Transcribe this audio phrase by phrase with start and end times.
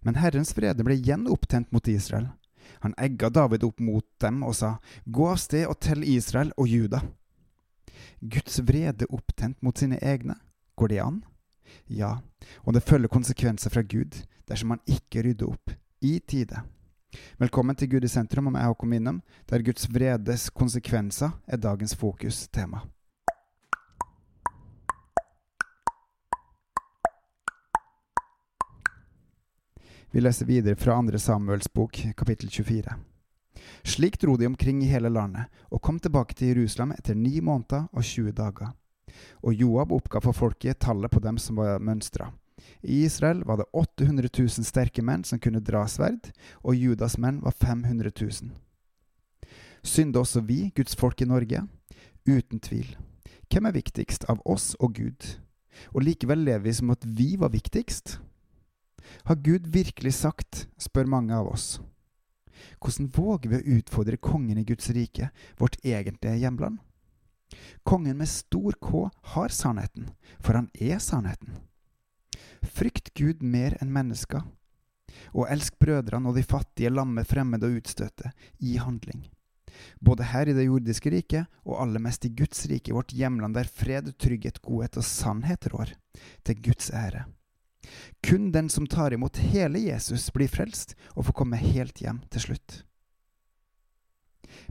[0.00, 2.28] Men Herrens vrede ble igjen opptent mot Israel.
[2.80, 6.68] Han egga David opp mot dem og sa, Gå av sted og tell Israel og
[6.68, 7.02] Juda.
[8.20, 10.36] Guds vrede opptent mot sine egne,
[10.76, 11.22] går det an?
[11.86, 12.18] Ja,
[12.64, 16.62] og det følger konsekvenser fra Gud dersom man ikke rydder opp i tide.
[17.38, 19.20] Velkommen til Gud i sentrum om jeg Håkon Winnem,
[19.50, 22.84] der Guds vredes konsekvenser er dagens fokustema.
[30.12, 32.94] Vi leser videre fra andre Samuels bok, kapittel 24.
[33.82, 37.84] Slik dro de omkring i hele landet, og kom tilbake til Jerusalem etter ni måneder
[37.92, 38.72] og 20 dager.
[39.46, 42.32] Og Joab oppga for folket tallet på dem som var mønstra.
[42.82, 46.32] I Israel var det 800 000 sterke menn som kunne dra sverd,
[46.66, 48.50] og Judas menn var 500 000.
[49.86, 51.62] Synde også vi, Guds folk i Norge?
[52.26, 52.96] Uten tvil.
[53.46, 55.36] Hvem er viktigst av oss og Gud?
[55.94, 58.18] Og likevel lever vi som at vi var viktigst?
[59.24, 61.80] Har Gud virkelig sagt, spør mange av oss.
[62.80, 66.78] Hvordan våger vi å utfordre kongen i Guds rike, vårt egentlige hjemland?
[67.82, 71.58] Kongen med stor K har sannheten, for han er sannheten.
[72.62, 74.44] Frykt Gud mer enn mennesker,
[75.34, 79.26] og elsk brødrene og de fattige, lamme, fremmede og utstøtte, i handling.
[80.00, 83.68] Både her i det jordiske riket, og aller mest i Guds rike, vårt hjemland der
[83.68, 85.94] fred, trygghet, godhet og sannhet rår,
[86.44, 87.26] til Guds ære.
[88.22, 92.48] Kun den som tar imot hele Jesus, blir frelst og får komme helt hjem til
[92.48, 92.84] slutt.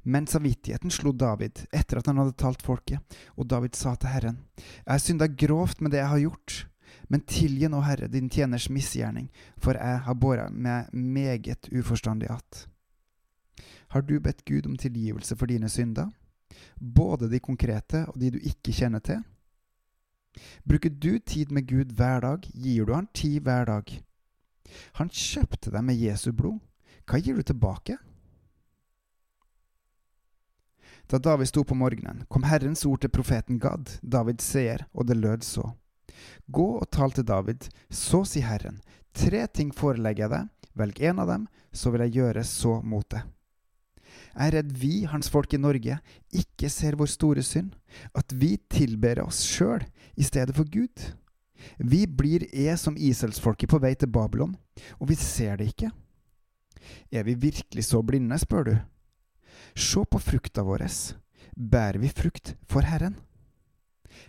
[0.04, 3.00] Men samvittigheten slo David etter at han hadde talt folket,
[3.38, 4.42] og David sa til Herren,
[4.86, 6.66] Jeg har synda grovt med det jeg har gjort,
[7.08, 12.68] men tilgi nå, Herre, din tjeners misgjerning, for jeg har båret meg meget uforstandig att.
[13.90, 16.12] Har du bedt Gud om tilgivelse for dine synder,
[16.76, 19.24] både de konkrete og de du ikke kjenner til?
[20.64, 23.90] Bruker du tid med Gud hver dag, gir du han tid hver dag.
[25.00, 26.60] Han kjøpte deg med Jesu blod.
[27.10, 27.98] Hva gir du tilbake?
[31.10, 35.18] Da David sto på morgenen, kom Herrens ord til profeten Gad, Davids seer, og det
[35.18, 35.66] lød så.
[36.46, 38.78] Gå og tal til David, så sier Herren,
[39.18, 43.10] tre ting forelegger jeg deg, velg en av dem, så vil jeg gjøre så mot
[43.10, 43.24] det.
[44.36, 45.98] Jeg er redd vi, hans folk i Norge,
[46.32, 47.74] ikke ser vår store synd,
[48.16, 49.84] at vi tilber oss sjøl
[50.16, 51.10] i stedet for Gud.
[51.78, 54.54] Vi blir e som Iselsfolket på vei til Babylon,
[55.00, 55.90] og vi ser det ikke.
[57.12, 58.76] Er vi virkelig så blinde, spør du?
[59.76, 60.86] Se på frukta vår.
[61.56, 63.18] Bærer vi frukt for Herren?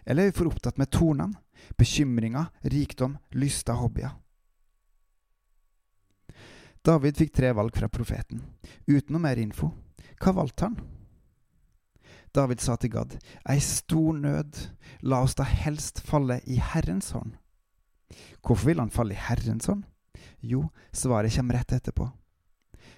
[0.06, 1.38] Eller er vi for opptatt med tornene,
[1.78, 4.16] bekymringer, rikdom, lyster, hobbyer?
[6.80, 8.40] David fikk tre valg fra profeten,
[8.88, 9.68] uten noe mer info.
[10.20, 10.78] Hva valgte han?
[12.34, 13.16] David sa til Gad,
[13.48, 14.58] ei stor nød,
[15.02, 17.34] la oss da helst falle i Herrens hånd.
[18.44, 19.82] Hvorfor vil han falle i Herrens hånd?
[20.40, 22.10] Jo, svaret kommer rett etterpå.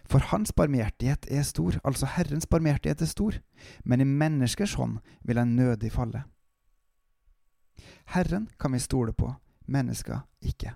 [0.05, 3.39] For hans barmhjertighet er stor, altså Herrens barmhjertighet er stor,
[3.85, 6.25] men i menneskers hånd vil han nødig falle.
[8.13, 9.33] Herren kan vi stole på,
[9.67, 10.75] mennesker ikke.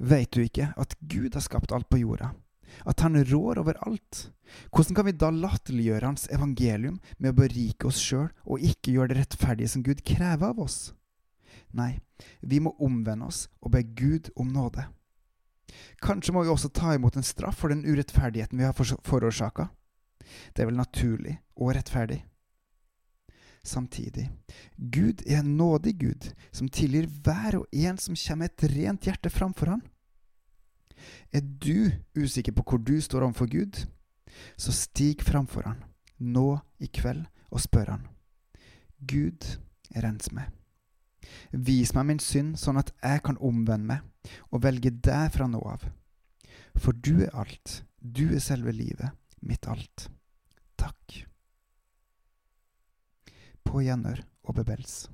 [0.00, 2.32] Veit du ikke at Gud har skapt alt på jorda?
[2.88, 4.30] At han rår over alt?
[4.70, 9.12] Hvordan kan vi da latterliggjøre hans evangelium med å berike oss sjøl og ikke gjøre
[9.12, 10.92] det rettferdige som Gud krever av oss?
[11.72, 12.00] Nei,
[12.40, 14.84] vi må omvende oss og be Gud om nåde.
[16.04, 19.70] Kanskje må vi også ta imot en straff for den urettferdigheten vi har forårsaka.
[20.52, 22.20] Det er vel naturlig og rettferdig.
[23.62, 24.26] Samtidig,
[24.76, 29.06] Gud er en nådig Gud som tilgir hver og en som kommer med et rent
[29.06, 29.84] hjerte framfor Han.
[31.32, 33.84] Er du usikker på hvor du står overfor Gud,
[34.56, 35.82] så stig framfor Han
[36.22, 38.06] nå i kveld og spør Han.
[39.08, 39.46] Gud,
[39.98, 40.50] rens meg.
[41.52, 45.60] Vis meg min synd, sånn at jeg kan omvende meg og velge deg fra nå
[45.66, 45.84] av.
[46.78, 49.12] For du er alt, du er selve livet,
[49.42, 50.08] mitt alt.
[50.80, 51.18] Takk.
[53.66, 55.04] På gjenhør og bebels.